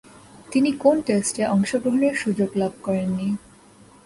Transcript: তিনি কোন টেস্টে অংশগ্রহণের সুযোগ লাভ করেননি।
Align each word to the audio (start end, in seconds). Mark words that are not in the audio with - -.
তিনি 0.51 0.69
কোন 0.73 0.95
টেস্টে 1.01 1.43
অংশগ্রহণের 1.47 2.15
সুযোগ 2.15 2.49
লাভ 2.55 2.73
করেননি। 2.83 3.27